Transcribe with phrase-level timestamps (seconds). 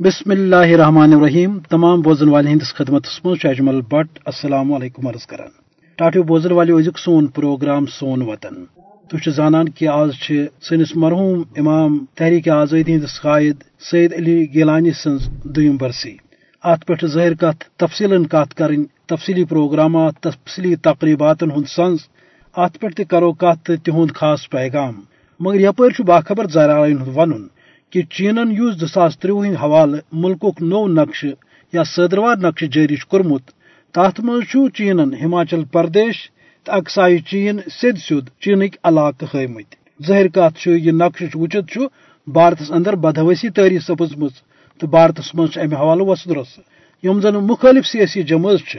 [0.00, 5.26] بسم اللہ الرحمن الرحیم۔ تمام بوزن والے ہندس خدمت مز اجمل بٹ۔ السلام علیکم عرض
[5.26, 5.48] کران
[5.96, 8.54] ٹاٹو بوزن والے ازیک سون پروگرام سون وطن۔
[9.08, 10.10] تھی زانان کہ آز
[10.62, 13.56] سنس مرحوم امام تحریک آزادی ہندس قائد
[13.90, 16.16] سید علی گیلانی سن دم برسی۔
[16.62, 21.98] ات پہ ظاہر کت تفصیل کت کریں تفصیلی پروگرامات، تفصیلی تقریبات ہند سنز۔
[22.56, 25.00] ات پہ کرو کت تہد خاص پیغام۔
[25.40, 27.46] مگر یپر باخبر ذرائع ون
[27.92, 31.24] کہ چینن اس زاس تروہ ہند حوالہ ملک نو نقش
[31.72, 33.44] یا صدروار نقش جاری کورمت
[33.94, 34.42] تات مز
[34.76, 36.16] چینن ہماچل پردیش
[36.66, 39.74] تو اقسائی چین سید سید چینک علاقہ ہمت
[40.06, 41.78] ظاہر کت یہ نقش وچت
[42.26, 44.26] بھارتس اندر بدہوسی تاری سپزم
[44.80, 46.52] تو بھارتس مز امہ حوالہ وسد رس۔
[47.02, 48.76] یم زن مخالف سیاسی جماعت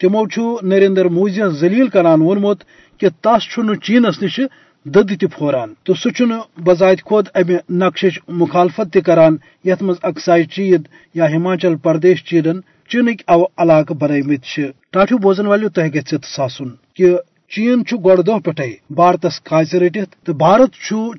[0.00, 0.22] تمو
[0.62, 2.58] نریندر مودی ذلیل کران وونمت
[3.00, 3.42] کہ تس
[3.82, 4.40] چینس نش
[4.84, 10.44] دد تہ پھوران۔ تو سہ بذات خود امہ نقشچ مخالفت تہ کران، یت مز اکسائی
[10.44, 10.82] چید
[11.14, 14.60] یا ہماچل پردیش چیدن چینک او علاقہ بنمت
[14.90, 17.16] ٹاٹو بوزن والو تہ گھت ساسن۔ کہ
[17.50, 20.70] چین گۄڈٕ دۄہ پٮ۪ٹھے بھارتس کھاژِ رٔٹِتھ تہٕ بھارت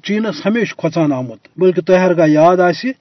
[0.03, 2.91] چینس ہمیشہ کھۄژان آمُت بلکہ تۄہہِ ہرگاہ یاد آسہِ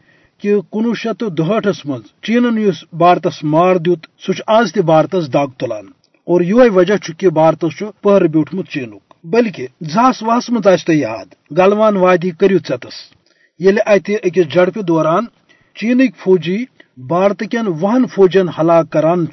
[0.42, 5.34] کہ کنوہ شیت تو دہٹھس مز چینن اس بھارتس مار دیت سہ آز تہ بھارتس
[5.34, 5.86] دگ تلان۔
[6.26, 11.96] اور یہ وجہ کہ بھارتس پہر بیوٹمت چینک۔ بلکہ زاس وہس مز آس یاد۔ گلوان
[11.96, 12.96] وادی کرو ٹس
[13.60, 15.24] یل ات اکس جڑپہ دوران
[15.76, 16.64] چینک فوجی
[17.10, 19.24] بھارت کن وہن فوجن ہلاک کران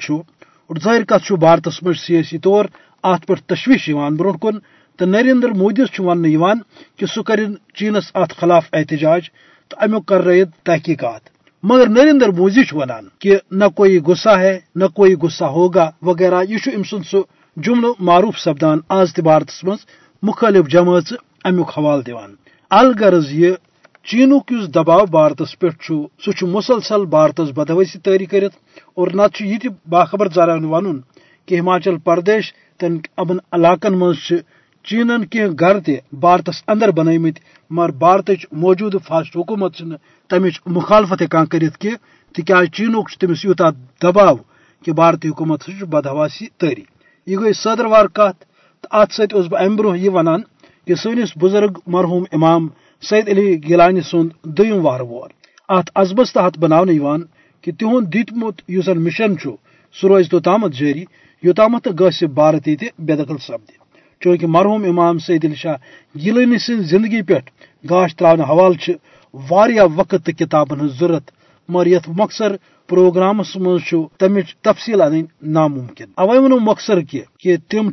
[0.68, 2.64] اور ظاہر کت بھارتس مجھ سیاسی طور
[3.02, 4.58] ات پہ تشویش برو کن۔
[4.98, 6.58] تو نریندر مودیس ون
[6.96, 7.40] کہ سہ کر
[7.74, 9.22] چینس ات خلاف احتجاج
[9.68, 11.22] تو امیک کر رہے تحقیقات۔
[11.62, 16.56] مگر نریندر مودی ونان کہ نہ کوئی غصہ ہے، نہ کوئی غصہ ہوگا وغیرہ۔ یہ
[16.76, 17.22] ام سن سہ
[17.56, 19.78] جملہ معروف سپدان آز تہ بھارتس مز
[20.22, 21.12] مختلف جماعت
[21.44, 22.30] امیک حوالہ دیوان۔
[22.70, 23.52] الغرض یہ
[24.06, 25.66] چینک اس دباؤ بھارتس پہ
[26.24, 28.54] سہ مسلسل بھارتس بدوسی تاری کرت
[28.94, 31.00] اور نت یہ باخبر ذرائع ون
[31.48, 34.32] کہ ہماچل پردیش تن ابن علاقن مز
[34.84, 37.38] چینن کی گھر تہ بھارتس اندر بنمت
[37.70, 39.82] مگر بھارت موجود فاسٹ حکومت
[40.30, 41.90] تمچ مخالفت ہکان کرت کی
[42.34, 43.70] چینک تمس یوتا
[44.02, 44.36] دباؤ
[44.84, 46.91] کہ بھارتی حکومت بدہواسی تاری
[47.26, 48.38] یہ گئی صدروار کت،
[48.84, 50.40] تو ات ست بہ ام برہ یہ ونان
[50.86, 52.66] کہ سنس بزرگ مرحوم امام
[53.02, 55.28] سید علی گیلانی سند دم وار وور
[55.68, 56.84] ات عزبس تحت بناؤ
[57.64, 59.34] کہ تہد دتمت اس مشن
[59.94, 61.04] سہ روز توتامت جاری
[61.42, 63.70] یوتامت گس بھارت یہ بے دخل سپد
[64.22, 65.76] چونکہ مرحوم امام سید علی شاہ
[66.14, 67.38] گیلانی سن زندگی پہ
[67.84, 68.92] گاش تراؤن حوالہ
[69.34, 71.30] واریاہ وقت تو کتابن ہز ضرورت
[71.68, 72.52] مگر یت مقصر
[72.92, 73.80] پروگرامس مز
[74.18, 76.98] تمچ تفصیل ان ناممکن۔ اوے ونو مقصر
[77.40, 77.90] کہ تم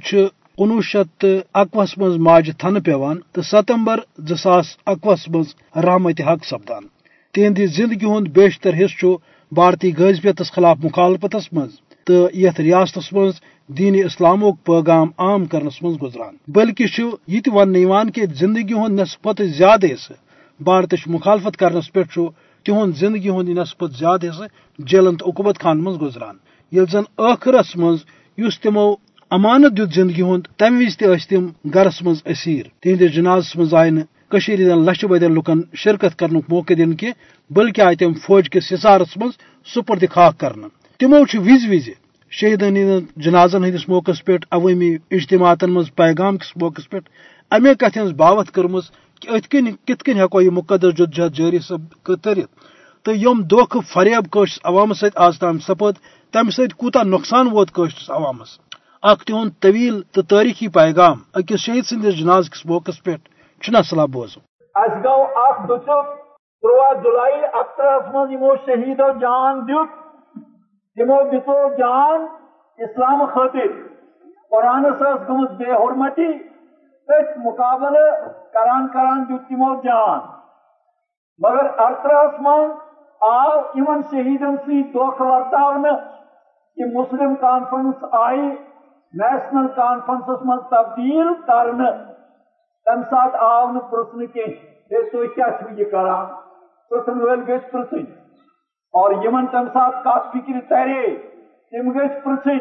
[0.58, 4.00] کنوہ شیت اکوہس مز ماجہ تھن پیوان تو ستمبر
[4.30, 5.48] زاس اکوہس مز
[5.86, 6.84] رحمت حق سپدان۔
[7.34, 9.12] تہندی زندگی ہند بیشتر حصہ
[9.52, 11.72] بھارتی غذبیتس خلاف مخالفتس مز
[12.08, 13.34] تو یت ریاستس مز
[13.78, 16.86] دین اسلام پیغام عام کرنس مز گزران۔ بلکہ
[17.28, 20.14] یہ ون کہ زندگی ہند نسبت زیادہ حصہ
[20.64, 22.04] بھارت مخالفت کرنس پہ
[22.66, 24.47] تہد زندگی ہند نسبت زیادہ حصہ
[24.80, 26.36] جیلن تو عقوبت خان مز گزران۔
[26.72, 27.97] یل زن ٲخرس مز
[28.64, 28.86] تمو
[29.31, 34.59] امانت دیت زندگی ہند تمہ وز تم گرس مز اسیر۔ تہندس جنازس مز آئی نشیر
[34.59, 37.09] ہند لچھ بدین لکن شرکت کرن موقع دن کی
[37.50, 39.31] بلکہ آئی تم فوج کس حصارس مز
[39.76, 40.68] سپرد خاک کرنا
[41.00, 41.90] تمو وز وز
[42.31, 46.97] شہیدن ہند جنازن ہندس موقع پہ عوامی اجتماعات مز پیغام کس موقع پہ
[47.52, 48.80] امے کت ہز باوت کرم
[49.22, 52.50] کہ ات کن کت کن ہیکو یہ مقدس جدجہد جاری سب ترت
[53.06, 56.00] تو یم دھوکھ فریب قشرس عوامس ست آز تام سپد
[56.34, 58.58] تمہ سۭتۍ کوٗتاہ نۄقصان ووت قشرس عوامس
[59.09, 61.18] اکھ تہند طویل تو تٲریخی پیغام.
[61.38, 63.29] أکِس شہید سٕنٛدِس جناز کِس موقعس پٮ۪ٹھ
[63.63, 64.40] چھُنا سلا بوزو.
[64.75, 66.06] اَسہِ گوٚو اکھ دُچُک
[66.63, 69.90] تُرٛواہ جُلائی اکترہس منٛز یِمو شہیدو جان دیُت
[70.97, 72.25] تِمو دِژو جان
[72.85, 73.72] اسلام خٲطر
[74.52, 76.31] قرآنس ٲس گٔمٕژ بے حرمتی
[77.09, 80.20] تٔتھۍ مُقابلہٕ کران کران دیُت تِمو جان
[81.40, 82.72] مگر اکترہس منٛز
[83.22, 85.97] آو یِمن شہیدن سۭتۍ دھوکہٕ ورتاونہٕ
[86.76, 88.56] کہ مسلم کانفرنس آئی،
[89.22, 91.91] نیشنل کانفرنسس من تبدیل کرنے
[92.85, 94.46] تم سات آو نرسن کی
[95.09, 96.26] تھی کیا یہ کران
[96.90, 98.06] پرسن ول گھ پرسن۔
[98.94, 101.16] اور یمن تم سات کت فکر ترے
[101.72, 102.58] تم گھ پرسن۔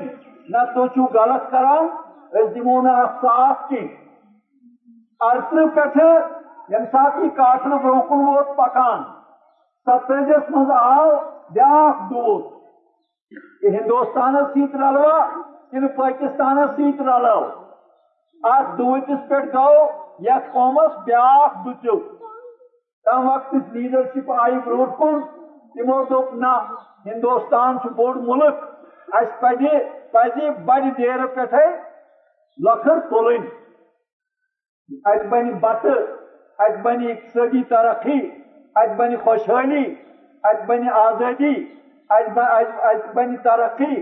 [0.49, 1.89] نہ تو تھی غلط کران
[2.33, 4.08] اس دمو نا صاف کی
[5.27, 6.09] ارسل پہ
[6.73, 9.03] یم سات یہ کاٹن برو کن ووت پکان
[9.87, 11.09] ستجس مز آو
[11.55, 12.47] بیاکھ دوست
[13.63, 15.19] کہ ہندوستان ست رلوا
[15.71, 17.41] کن پاکستان ست رلو
[18.43, 19.73] ات دوتس پہ گو
[20.29, 21.99] یت قومس بیاکھ دچو
[23.07, 25.21] تم وقت لیڈرشپ آئی برو کن،
[25.75, 26.57] تمو دوپ نا
[27.07, 28.65] ہندوستان بوڑ ملک۔
[29.21, 29.69] اس پزِ
[30.13, 31.67] پزِ بڑِ دیر پٮ۪ٹھے
[32.59, 33.47] لۄکٕر تُلٕنۍ
[34.91, 35.99] ات بنہِ بتہٕ
[36.59, 38.21] ات بنہِ اقتصٲدی ترقی
[38.75, 39.85] ات بنہِ خوشحٲلی
[40.51, 41.55] ات بنہِ آزٲدی
[42.11, 43.95] ات بنہِ ترقی.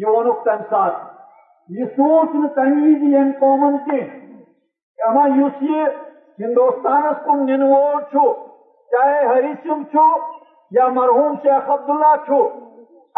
[0.00, 1.06] یہ وونُکھ تمہِ ساتہٕ
[1.68, 5.86] یہ سوچ نہٕ تمہِ قومن کینٛہہ اما یہ
[6.38, 8.02] ہندوستانس کُن نِنہٕ وول
[8.92, 9.96] چاہے ہری سنگھ
[10.70, 12.40] یا مرحوم شیخ عبداللہ چھُ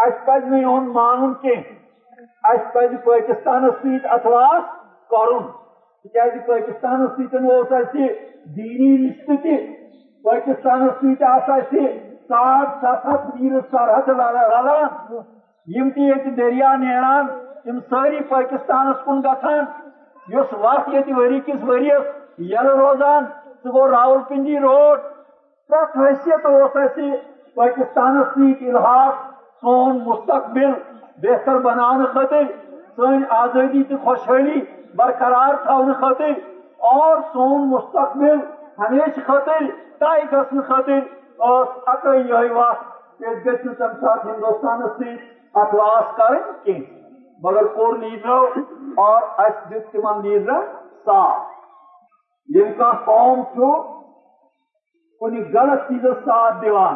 [0.05, 4.63] اس پز نہٕ یِہُنٛد مانُن کینٛہہ اس پزِ پٲکِستانس سۭتۍ اتھواس
[5.09, 5.43] کرُن
[6.03, 8.05] یعنی تِکیازِ پٲکِستانس سۭتۍ اوس اَسہِ
[8.55, 9.55] دیٖنی رِشتہٕ تہِ
[10.23, 11.83] پٲکِستانس سۭتۍ آسہٕ اَسہِ
[12.27, 14.87] ساڑ ستھ ہتھ میٖل سرحد رلان
[15.93, 17.25] تہِ ییٚتہِ دریا نیران
[17.63, 19.63] تم سٲری پٲکِستانس کُن گژھان
[20.33, 22.03] یُس وتھ ییٚتہِ ؤری کِس ؤرِیس
[22.51, 23.23] یلہٕ روزان
[23.61, 24.99] سُہ گوٚو راول پنڈی روڈ.
[25.67, 27.07] پرٛٮ۪تھ حیثیت اوس اَسہِ
[27.55, 29.13] پٲکِستانس سۭتۍ الحاق،
[29.61, 30.71] سون مستقبل،
[31.23, 32.47] بہتر بناونہٕ خٲطرٕ
[32.95, 34.59] سٲنۍ آزٲدی تہٕ خۄشحٲلی
[34.95, 36.39] برقرار تھاونہٕ خٲطرٕ
[36.91, 38.39] اور سون مستقبل
[38.79, 39.67] ہمیشہٕ خٲطرٕ
[39.99, 41.01] طے گژھنہٕ خٲطرٕ
[41.39, 42.83] ٲس اکٲے یِہے وتھ
[43.21, 45.15] أسۍ گژھِ نہٕ تمہِ ساتہٕ ہندوستانس سۭتۍ
[45.53, 46.05] اتھواس
[47.43, 48.41] مگر کور لیڈرو
[48.97, 50.65] اور اس دیت تمن لیڈرن
[51.05, 51.49] ساتھ۔
[52.55, 53.71] یم کا قوم چھو
[55.21, 56.95] کن غلط چیز ساتھ دیوان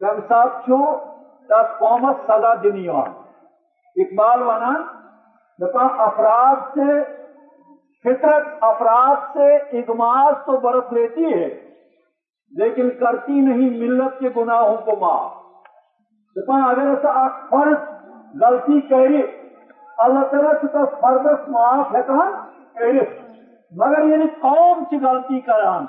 [0.00, 0.80] تم ساتھ چھو،
[1.48, 4.82] تب قومت سزا دینی اقبال ونان
[5.62, 7.02] افراد سے
[8.04, 11.48] فطرت، افراد سے اغماز تو برت لیتی ہے،
[12.52, 15.32] لیکن کرتی نہیں، ملت کے گناہوں کو معاف۔
[16.36, 17.78] دپا اگر ایسا فرض،
[18.42, 19.06] غلطی کر
[19.98, 22.32] اللہ تعالیٰ تس فردس معاف ہکان
[22.74, 22.92] کر
[23.72, 25.86] مگر یعنی قوم چھ غلطی کران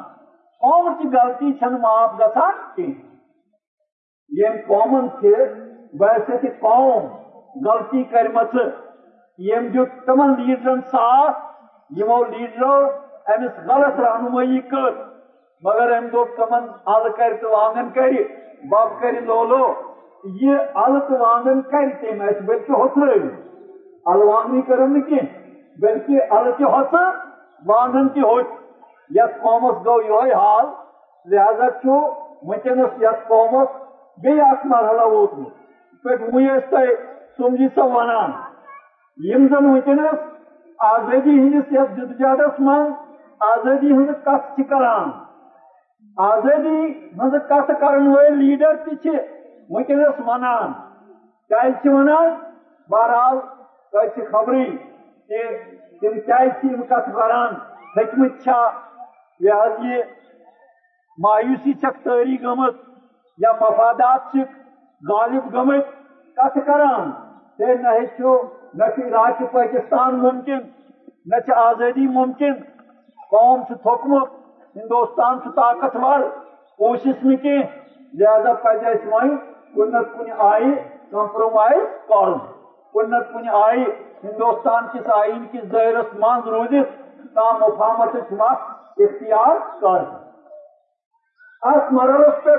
[0.62, 2.92] قوم چھ غلطی چھن معاف گسان کی۔
[4.68, 5.26] قومن چھ
[6.02, 7.08] ویسے تہ قوم
[7.68, 8.56] غلطی کر کرمت
[9.38, 11.38] یم دیت تمن لیڈرن ساتھ،
[11.90, 12.74] یمو لیڈرو
[13.26, 14.92] امس غلط رہنمائی کر۔
[15.64, 18.10] مگر ام دو تمن ال کر تو آنگن کر
[18.70, 19.74] باب کر لولو،
[20.24, 23.08] یہ ال تو وانگن کر تم اس بلکہ ہوتر
[24.06, 25.20] ال وانگنی کرن کی؟
[25.80, 26.94] بلکہ ال کے ہوت
[27.66, 28.46] وانگن کی ہوت۔
[29.10, 30.66] یت قومس گو یہ حال،
[31.26, 32.00] لہذا چھو
[32.42, 33.68] ونکس یت قومس
[34.18, 36.78] بی اخ مرحلہ ووتمت پہ ویس تہ
[37.38, 38.32] سمجھی سا ونان
[39.18, 40.20] یم زن ونکس
[40.80, 42.92] آزادی ہندس یتھ جدجہدس من
[43.42, 45.10] آزادی ہند کت کران
[46.18, 46.80] آزادی
[47.16, 49.18] مز کت کرن ول لیڈر تہ
[49.70, 50.72] ونکس ونان
[51.50, 52.34] کیا ونان
[52.90, 53.38] بہرحال
[53.94, 54.66] تھی خبری
[55.30, 55.44] کہ
[56.02, 56.38] تم کیا
[56.90, 57.56] کت کران
[57.98, 58.48] ہکمت
[59.40, 60.04] یہ حض یہ
[61.18, 62.76] مایوسی چھک تاری گمت
[63.40, 64.36] یا مفادات
[65.04, 65.88] غالب گمت
[66.38, 67.12] کت کران
[67.60, 67.98] تے نہ
[68.74, 70.60] نہ عراق پاکستان ممکن،
[71.26, 72.54] نہ آزادی ممکن۔
[73.32, 74.30] قوم تھوکمت
[74.76, 76.20] ہندوستان طاقتور
[76.80, 77.58] کوشش نہ کی
[78.14, 79.30] لہذا پہ وی
[79.76, 80.72] کن کن آئی
[81.12, 82.34] کمپرومائز کر
[82.96, 83.84] کن کن آئی،
[84.24, 86.98] ہندوستان کس آئین کس دائرس من روزت
[87.36, 90.04] تام مفامت وقت اختیار کر
[91.64, 92.56] اس مرحلس پہ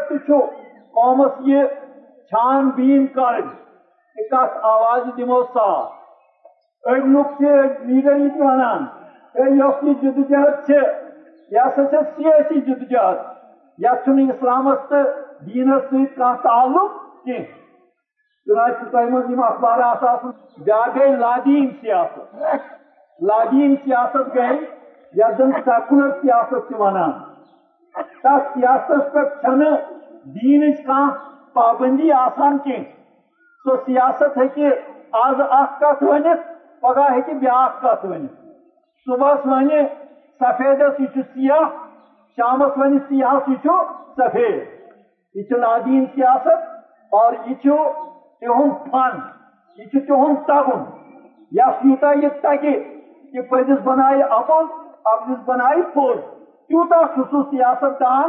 [0.95, 1.65] قومس یہ
[2.33, 3.41] چھان بین کر
[4.17, 6.02] کت آواز دمو صاف
[6.85, 8.85] اڑ لوگ لیڈر یہ ونان
[9.57, 10.71] یس یہ جدوجہد
[11.51, 13.19] یہ ہسا سیاسی جدوجہد
[13.79, 15.03] یتھ اسلامس تو
[15.47, 17.43] دینس ست تعلق کی
[18.47, 20.25] چنانچہ تہ مز اخبارات
[20.59, 22.37] بیا گئی لادین سیاست
[23.21, 24.57] لادین سیاست گئی
[25.15, 27.13] یتھ زن سیکولر سیاست ونان
[28.23, 29.51] تس سیاست پہ
[30.35, 31.11] دین کھانا
[31.55, 32.83] پابندی آسان کی
[33.65, 34.71] سو سیاست ہکہ
[35.19, 36.52] آز اخ کت ونت
[36.83, 38.31] پگہ ہکہ بیا کت ونت
[39.07, 39.71] صبح ون
[40.41, 41.69] سفیدس یہ سیاہ
[42.39, 43.69] شامس ون سیاہ یہ
[44.17, 44.63] سفید.
[45.35, 46.71] یہ لادین سیاست
[47.13, 49.19] اور یہ تہد فن
[49.79, 50.83] یہ تہد تگن
[51.53, 52.75] یس یوتا یہ تگہ
[53.33, 54.65] کہ پزس بنائے اپل
[55.13, 56.17] اپنس بنائے پوز
[56.69, 58.29] تیوتا سہ سیاست دان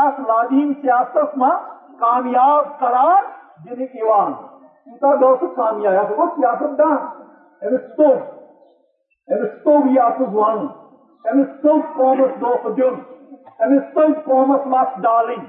[0.00, 1.56] ات لادین سیاست من
[1.98, 3.22] کامیاب قرار
[3.64, 6.96] دن تیوتا گو سہ کامیاب یہ گو سیاست دان.
[7.62, 8.18] امس توب
[9.28, 10.66] امس توب یہ اپز ون
[11.24, 11.48] امس
[11.96, 13.00] قومس دھوکہ دن
[13.58, 15.44] امس توب قومس مت ڈالن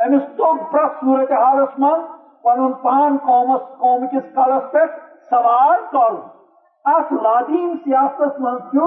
[0.00, 2.02] امس توب پریت صورت حالس من
[2.44, 4.84] پن پان قومس قوم کس کلس پہ
[5.30, 6.20] سوال کر
[6.84, 8.78] ات لادین سیاست من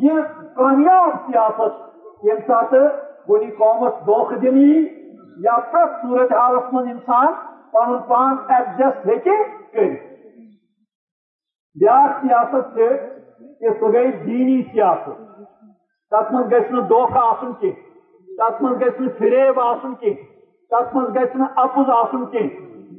[0.00, 0.20] یہ
[0.56, 2.70] کامیاب سیاست یم سات
[3.26, 4.58] کن قومس دھوکہ دن
[5.38, 7.32] یا پریت صورت حالس من انسان
[7.72, 9.42] پن پان ایڈجسٹ ہیکہ
[11.76, 12.88] کر بیاا سیاست سے
[13.60, 15.18] کہ سہ گئی دینی سیاست.
[16.12, 17.70] تک من گھس دھوکہ آسن کی
[18.38, 20.14] تک من گھس فریب آسن کی
[20.70, 22.48] تک من گھس اپز آسن کی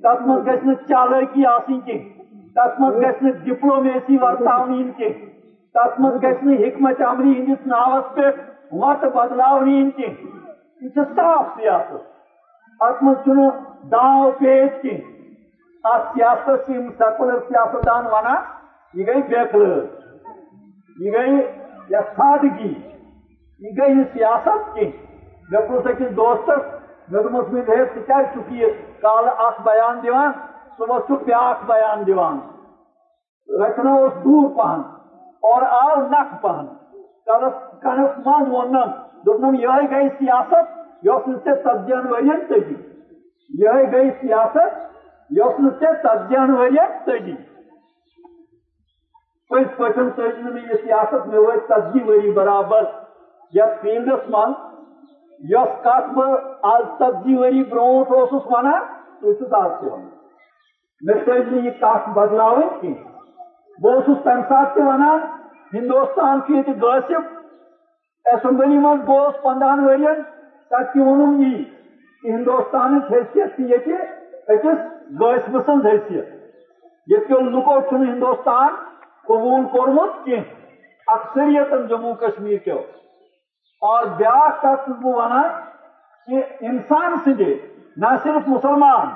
[0.04, 1.98] تک من گھس چالکی آسن کی
[2.56, 5.10] تک من گھس ڈپلومیسی ورتاؤن کی
[5.75, 8.30] تک من گھس حکمت عملی ہندس ناوس پہ
[8.72, 12.01] وت بدلاون کی یہ صاف سیاست.
[12.80, 13.50] ات من
[13.92, 14.96] داو پیچ کی
[15.84, 18.60] ات سیاست سے سیکولر سیاستدان ونان
[18.94, 19.84] یہ گئی بیکلر
[20.98, 21.36] یہ گئی
[21.90, 22.74] یا سادگی
[23.62, 24.86] یہ گئی یہ سیاست کی
[25.50, 26.64] مے پوچھ أکس دوستس
[27.12, 28.72] مے دوپمس مے دے ژٕ کیٛازِ چھُکھ یہِ
[29.02, 30.32] کالہٕ اکھ بیان دِوان
[30.78, 32.40] صبحس چھُکھ بیاکھ بیان دِوان
[33.50, 34.82] رچنا اوس دوٗر پہن
[35.44, 36.66] اور آو نکھ پہن
[37.28, 38.92] کلس کنس منٛز ووٚننم
[39.26, 42.76] دوٚپنم یِہے گٔے سیاست یۄس نہٕ ژےٚ ژتجیَن ؤرین تٔجی
[43.50, 44.78] یِہے گٔے سیاست
[45.30, 47.36] یۄس نہٕ ژےٚ ژتجیَن ؤرین تٔجی
[49.51, 52.84] پٔزۍ پٲٹھۍ تٔج نہٕ یہِ سیاست مےٚ وٲتۍ ژتجی ؤری برابر۔
[53.55, 54.51] یتھ فیلڈس من
[55.53, 56.36] یس کت بہٕ
[56.72, 58.81] آز ژتجی ؤری برونٛٹھ اوسُس ونان
[59.20, 60.10] سُہ چھُس آز تہِ ونان
[61.05, 63.10] مےٚ تٔج نہٕ یہِ کتھ بدلاوٕنۍ کینٛہہ
[63.81, 65.20] بہٕ اوسُس ساتہٕ تہِ ونان
[65.74, 67.22] ہندوستان چھُ ییٚتہِ غٲصِب
[68.31, 70.22] ایسمبلی منٛز گوٚوُس پندہن ؤرین
[70.70, 71.53] تتہِ تہِ ووٚنُم یی
[73.12, 73.96] حیثیت چھِ ییٚتہِ
[74.53, 74.79] أکِس
[75.20, 76.25] غٲصبہٕ سٕنٛز حیثیت۔
[77.12, 78.70] ییٚتہِ کیو لُکو چھُنہٕ ہندوستان
[79.32, 82.80] قبوٗل کوٚرمُت کینٛہہ اکثریتن جموں کشمیر کیو
[83.82, 85.50] اور بیاا کت بہ ونان
[86.28, 87.54] کہ انسان سندے
[87.98, 89.08] نہ صرف مسلمان،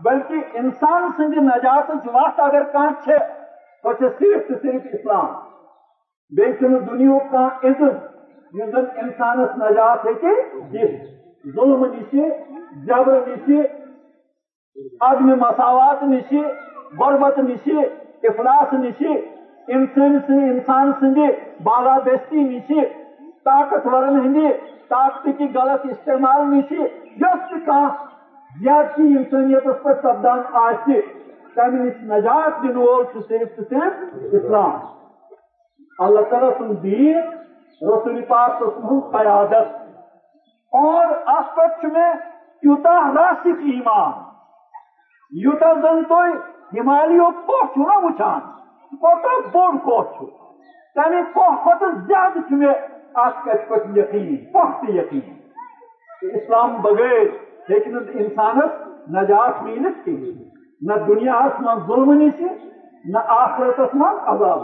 [0.00, 5.26] بلکہ انسان سند نجات وت اگر کان سو صرف تو صرف اسلام۔
[6.36, 10.28] بیچن دنیا کان عزت اس زن انسانس نجات ہیکہ
[10.72, 12.14] دت ظلم نش
[12.86, 13.50] جبر نش
[15.00, 16.34] عدم مساوات نش
[16.98, 17.68] غربت نش
[18.22, 19.02] افلاس نش
[19.68, 21.18] انسان انسان سند
[21.64, 22.72] بالادستی نش
[23.44, 24.48] طاقتورن ہندی
[24.90, 27.68] طاقت کی غلط استعمال نش یس
[28.50, 34.80] زیادتی انسانیت پہ سپدان آہ تمہ نش نجات دن وول صرف تو صرف اسلام
[35.98, 37.16] اللہ تعالیٰ سن دین
[37.82, 39.80] رسول پاک سن قیادت
[40.72, 42.12] اور ات پہ میں
[42.62, 44.20] تیوتا راسک ایمان
[45.32, 48.40] یوتا زن تھی ہمالیو کوہ نا وچان
[48.92, 50.02] کوتا بوڑ کوہ
[50.96, 52.74] تمہ کوہ کھت زیادہ میں
[53.16, 57.24] ات کت پہ یقین پخت یقین اسلام بغیر
[57.68, 58.80] لیکن انسانس
[59.10, 60.16] نجات ملت کی
[60.82, 62.40] نہ دنیا من ظلم نش
[63.04, 64.62] نہ آخرت من عذاب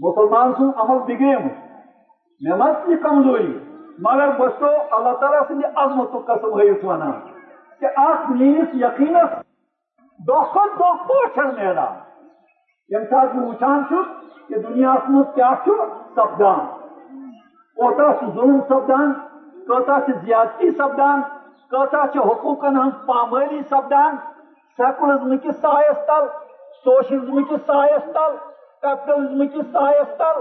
[0.00, 1.46] مسلمان سن عمل بگیم
[2.40, 3.52] مے مت یہ کمزوری
[3.98, 7.18] مگر بس تو اللہ تعالیٰ سند عظمت قسم ہیت ونان
[7.80, 9.40] کہ ات میس یقینس
[10.28, 11.94] دہ کھت دہ پوچھن نیران
[12.90, 13.82] یم سات وچان
[14.48, 15.52] کہ دنیا من کیا
[16.16, 16.66] سپدان
[17.76, 19.12] کوتا ظلم سپدان
[19.68, 21.20] کوتا زیادتی سپدان
[21.70, 24.16] کوتا حقوقن ہن پامالی سپدان
[24.78, 26.26] سیکولرزم کس سایس تل،
[26.84, 28.36] سوشلزم کس سایس تل،
[28.82, 30.40] کیپٹلزم کس سایس تل،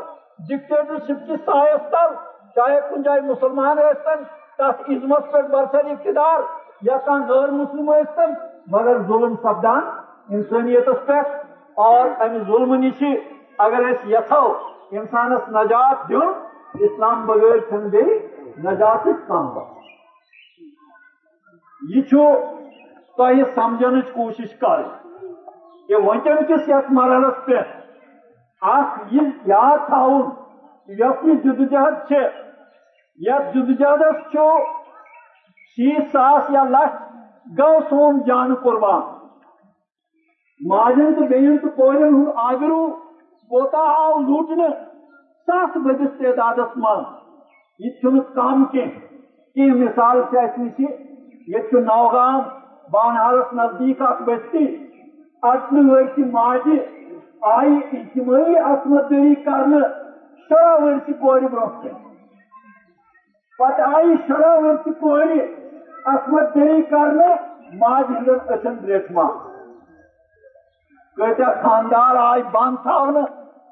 [0.50, 2.13] ڈکٹیٹرشپ کس سایس تل۔
[2.55, 4.23] چاہے کن جائے مسلمان ٲسۍتن
[4.57, 6.39] تس عزمس پہ برسر اقتدار،
[6.81, 8.33] یا کان غیر مسلم ٲسۍتن
[8.71, 9.81] مگر ظلم سپدان
[10.29, 11.19] انسانیتس پہ
[11.77, 13.03] اور امہ ظلم نش
[13.57, 14.41] اگر اس یھو
[14.91, 16.31] انسانس نجات دن
[16.79, 18.03] اسلام بغیر چھ بی
[18.63, 19.59] نجات کم
[21.81, 22.01] یہ
[23.17, 24.81] تہ سمجھن کوشش کر
[25.87, 27.61] کہ ونکن کس یت مرحلس پہ۔
[28.61, 30.29] اخ یہ یاد تھاؤن
[30.87, 32.11] یس یہ جدوجہد
[33.19, 34.31] یت جدوجہدس
[35.77, 37.10] شیت ساس یا لچھ
[37.45, 39.01] گو سون جان قربان۔
[40.62, 42.86] ماجن تو بین تو کورن ہند آگرو
[43.51, 44.67] کوتا آو لوٹنے
[45.48, 47.01] سات بدس تعداد من
[47.79, 50.79] یہ کم کی مثال سے اس نش
[51.48, 52.41] یہ نوگام
[52.89, 54.65] بانہالس نزدیک اخ بستی
[55.43, 56.77] اٹن ورس ماجہ
[57.50, 59.79] آئی اجتماعی عصمت دری کرنے
[60.50, 61.93] شرح ورس کور برہ
[63.60, 65.36] پتہ آئی شرح ورس کور
[66.05, 67.36] عصمت دری کرنے
[67.74, 69.24] ماج ہندن اچن ریٹما
[71.15, 73.20] کتیا خاندار آئی بند تھونے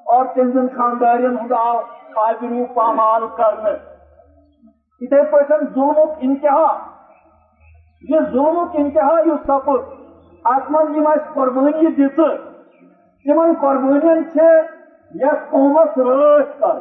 [0.06, 1.78] اور تہذن خاندارین ہند آو
[2.16, 3.70] آبرو پامال کرنے
[5.00, 6.66] اتھے پہ ظلم انتہا۔
[8.08, 9.80] یہ ظلم انتہا یہ سپد
[10.44, 12.20] ات من قربانی دت
[13.24, 14.24] تمن قربانین
[15.14, 16.78] یس قومس رٲچھ کر۔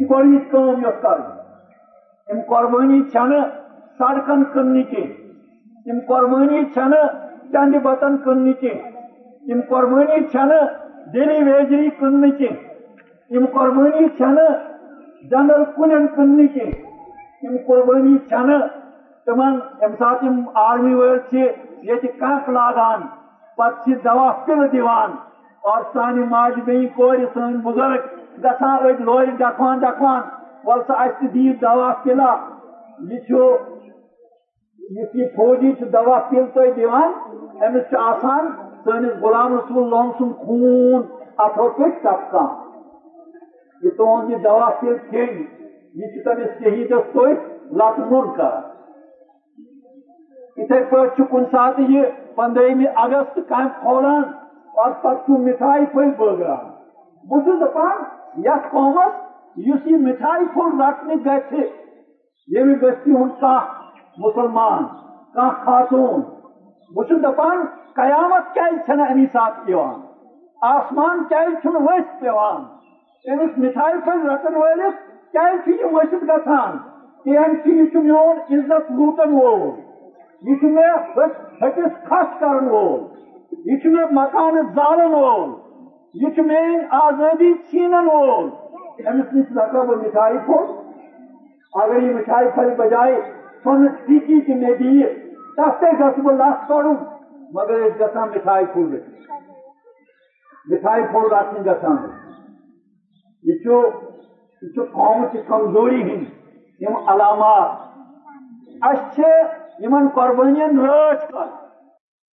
[0.00, 1.20] یہ گۄڈنِچ کٲم یۄس کر۔
[2.48, 3.32] قربانی چھن
[3.98, 5.04] سڑکن کن کی
[6.06, 8.70] قربانی چند بتن کن کی
[9.68, 10.50] قربانی چھن
[11.14, 12.48] ویجری کن کی
[13.52, 16.70] قربانی جنرل کلین کن کی
[17.66, 18.50] قربانی چھن
[19.26, 21.18] تمن ام سات آرمی ول
[21.82, 23.06] یہ کنک لاگان
[23.56, 25.10] پتہ دوا پل دیوان۔
[25.64, 30.20] اور سانہ ماج بین کور سن بزرگ گھان اڑ لور ڈکوان ڈکوان
[30.64, 32.34] ول سا اس دی دوا پلا
[33.10, 33.56] یہ
[34.90, 37.12] یہ فوجی دوا پل تھی دان
[37.64, 38.46] امس آسان
[38.84, 41.02] سنس غلام رسول اللہ سن خون
[41.38, 42.48] اتو پہ ٹپکان
[43.82, 45.42] یہ تہذ جی یہ دوا پل کھین
[45.94, 47.32] یہ تمس شہیدس تھی
[47.76, 48.58] لت من کر۔
[50.58, 52.04] اتھے پہ کن سات یہ
[52.34, 54.22] پندرہمی اگست کیمپ کھولان
[54.74, 56.70] اور پتہ مٹھائی پھل بٲگراوان
[57.24, 58.02] بہٕ چھُس دپان
[58.44, 59.12] یتھ قومس
[59.56, 61.54] یُس یہِ مٹھائی پھوٚل رٹنہِ گژھِ
[62.48, 63.79] ییٚمہِ بستی ہُنٛد کانٛہہ
[64.18, 64.84] مُسلمان
[65.34, 66.20] کانٛہہ خاتوٗن
[66.90, 67.64] بہٕ چھُس دپان
[67.94, 70.00] قیامت کیازِ چھنہٕ امی ساتہٕ یِوان
[70.62, 72.62] آسمان کیازِ چھُنہٕ ؤسۍ پیٚوان
[73.24, 74.94] أمِس مٹھائی پھٔلۍ رٹن وٲلِس
[75.32, 76.76] کیازِ چھُ یہِ ؤسِتھ گژھان
[77.24, 79.70] کیٚنٛہہ چھُ یہِ چھُ میون عزت لوٗٹن وول
[80.42, 80.90] یہ میں
[81.62, 83.00] ہٹس کھس کرن وول
[83.70, 85.50] یہ میں مکان زالن وول
[86.14, 88.48] یہ میری آزادی چھینن وول
[89.08, 90.64] امس نش لگا وہ مٹھائی پھول
[91.72, 93.20] اگر یہ مٹھائی پھل بجائے
[93.64, 95.02] سن ٹیکی کی میں دی
[95.56, 96.94] تس تے گھس بہ لس کڑوں
[97.52, 98.96] مگر اس گژھان مٹھائی پھول
[100.66, 101.96] مٹھائی پھول رٹنے گژھان
[103.44, 103.80] یہ چھو
[104.92, 106.24] قوم کی کمزوری ہند
[106.80, 107.88] یم علامات
[108.82, 109.20] اس
[110.14, 111.46] قربانین رٲچھ کر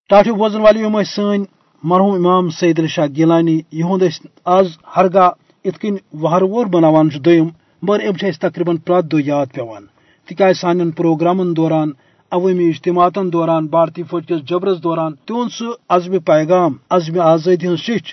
[0.10, 1.44] ٹاٹو بوزن والے یم سن
[1.84, 4.04] مرحوم امام سید علی شاہ گیلانی یہند
[4.52, 5.30] آز ہرگاہ
[5.66, 7.48] ات کن وہر وور بناوان دم
[7.84, 9.86] مگر ام تقریباً پرت دہ یاد پیوان
[10.28, 11.92] تکیاز سان پروگرامن دوران
[12.32, 17.80] عوامی اجتماعاتن دوران، بھارتی فوج کس جبرس دوران تہد سہ عزم پیغام، عزم آزادی ہز
[17.80, 18.08] شچ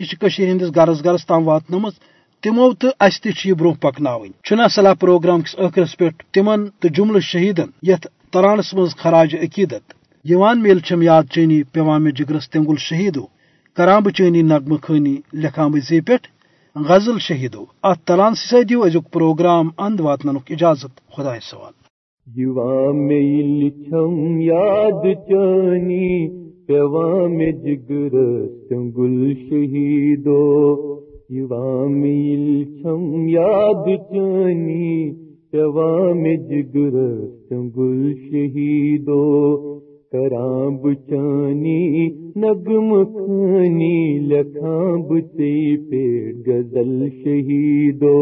[0.00, 1.88] یہ ہندس گرس گرس تام واتن
[2.42, 4.06] تمو تو اس تہ برو پکن
[4.44, 9.84] چنا صلاح پروگرام کس ٲخرس پہ تمن تو جملہ شہیدن، یت ترانس مز خراج عقیدت
[10.24, 13.24] یوان میل چھم یاد چینی پیوان میں جگرس تنگل شہیدو،
[13.76, 16.16] کرام بچینی نغمہ خانی لکھام زی پہ
[16.76, 21.72] غزل شہیدو ات تلان سی دیو ازک پروگرام اند واتن اجازت خدا سوال.
[22.36, 26.28] یوان میل چھم یاد چانی
[26.66, 31.00] پیوان میں جگرس تنگل شہیدو.
[31.30, 35.10] یوان میل چھم یاد چانی
[35.50, 39.79] پیوام جگر سنگل شہیدو.
[40.12, 48.14] کرام بچانی نگم خانی لکھام بچی پیٹ غزل شہیدو۔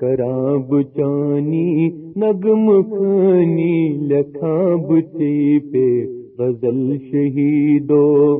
[0.00, 8.34] کرام بچانی نگم خانی لکھام بچی پیٹ غزل شہیدو۔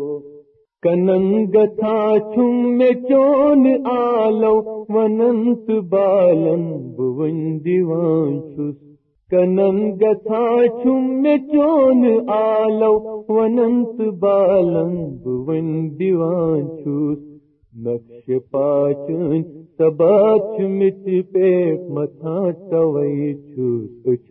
[0.83, 8.94] کننگ تھا چھم میں چون آلو، وننت بالن بون دیوان چھس
[9.31, 12.93] کننگ تھا چھم میں چون آلو،
[13.29, 17.35] وننت بالن بون دیوان چھس
[17.77, 19.43] نقش پاچن
[19.79, 24.25] سبات مت پہ متھا توئی چھس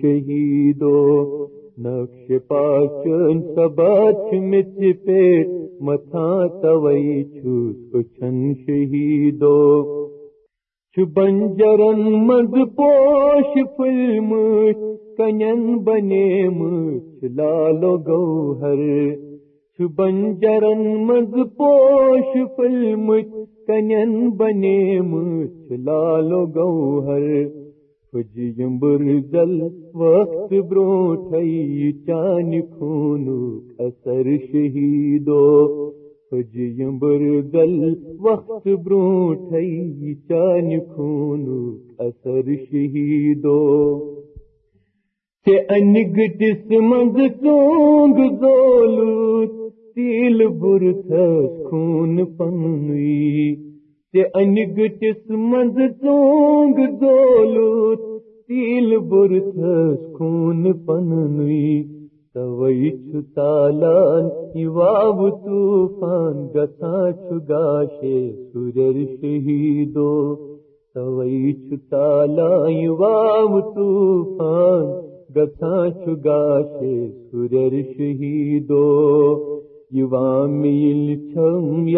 [0.00, 1.46] شہیدو۔
[1.78, 5.42] نقش پاچن سبات مت پہ
[5.80, 10.05] متھا توئی چھوس کچھن شہیدو۔
[10.98, 14.34] بنجرن مز پوش فلم،
[15.16, 16.48] کنن بنے
[17.22, 19.14] لالو گوہر۔
[19.96, 23.12] بنجرن مز پوش فلم،
[23.66, 24.98] کنن بنے
[25.70, 27.44] لالو گوہر۔
[28.12, 29.62] فجیم برزل
[29.94, 35.66] وقت بروٹھئی چان خونو اثر شہیدو۔
[36.30, 41.60] فجیم برزل وقت بروٹھئی چان خونو
[41.98, 43.60] اثر شہیدو۔
[45.46, 53.54] تے انگٹس منز سونگ زولوت، تیل برتھس خون پنوی
[54.34, 61.95] انگٹس مز چونگ دولوت تیل برتھس خون پنوی
[62.36, 70.36] پننوی توئی چھ تالان یواب طوفان گتا چھ گاشے، سورر شہیدو۔
[70.94, 74.84] توئی چھ تالان یواب طوفان
[75.36, 78.84] گتا چھ گاشے، سورر شہیدو۔
[79.90, 81.88] یوام میل چھم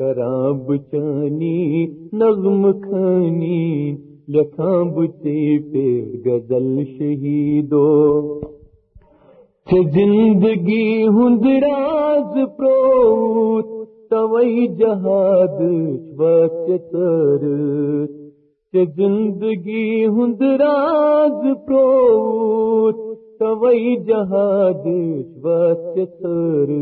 [0.00, 3.96] یاد چانی نظم کھانی
[4.28, 5.84] لکھاں بچے پہ
[6.24, 8.40] غزل شہیدو۔
[9.66, 15.58] چھ زندگی ہند راز پروت، توئی جہاد
[16.92, 17.46] تر
[18.96, 24.86] زندگی ہند راز پروت، توئی جہاد
[26.22, 26.72] تر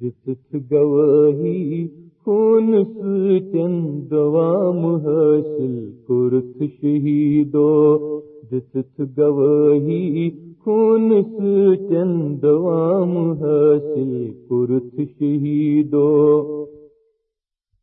[0.00, 1.86] دت گواہی
[2.24, 8.20] خون سچن دوام حاصل کرت شہیدو؟
[8.52, 10.30] دت گواہی
[10.64, 16.64] خون سچن دوام حاصل کرت شہیدو؟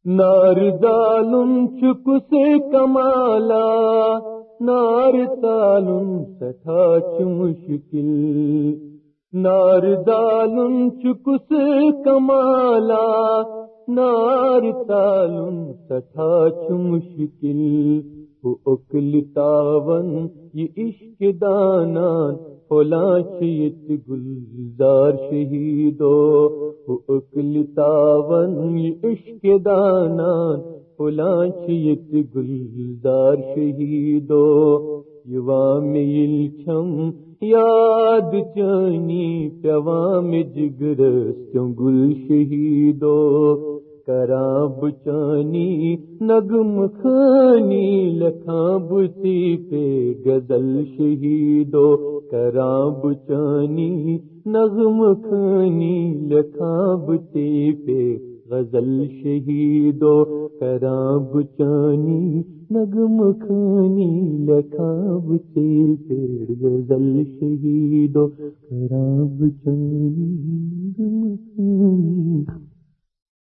[0.05, 3.65] نار دالم چک سے کمالا،
[4.61, 8.73] نار تالم سٹھا مشکل۔
[9.33, 11.53] نار دالم چکس
[12.05, 13.43] کمالا
[13.87, 17.59] نار تالم سٹھا مشکل
[18.43, 22.35] وہ اکل تاون، یہ عشق دانان
[22.69, 26.15] فلا چیت گلزار شہیدو
[26.87, 30.61] وہ اکل تاون، یہ عشق دانان
[30.97, 34.45] فلا چیت گلزار شہیدو۔
[35.25, 35.93] یوام
[36.63, 43.76] چھم یاد چانی پیوام جگرستوں گل شہیدو۔
[44.07, 57.71] کراب چانی، نگم خانی لکھاں بچی پہ گزل شہیدو، کراب چانی نغم خانی لکھاں بچی
[57.85, 58.17] پہ
[58.49, 70.27] غزل شہیدو، کراب چانی، نگم خانی، لکھاب تیل پیڑ غزل شہیدو، کراب چانی،
[70.79, 72.66] نگم خانی۔